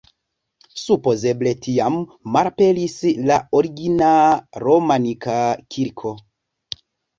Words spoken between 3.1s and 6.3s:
la origina romanika kirko.